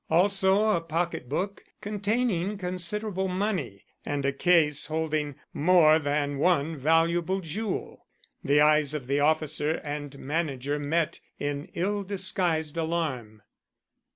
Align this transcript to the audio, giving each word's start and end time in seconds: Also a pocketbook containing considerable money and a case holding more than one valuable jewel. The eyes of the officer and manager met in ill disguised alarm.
Also 0.09 0.71
a 0.71 0.81
pocketbook 0.81 1.63
containing 1.79 2.57
considerable 2.57 3.27
money 3.27 3.85
and 4.03 4.25
a 4.25 4.33
case 4.33 4.87
holding 4.87 5.35
more 5.53 5.99
than 5.99 6.39
one 6.39 6.75
valuable 6.75 7.39
jewel. 7.39 8.07
The 8.43 8.61
eyes 8.61 8.95
of 8.95 9.05
the 9.05 9.19
officer 9.19 9.73
and 9.83 10.17
manager 10.17 10.79
met 10.79 11.19
in 11.37 11.65
ill 11.75 12.01
disguised 12.01 12.77
alarm. 12.77 13.43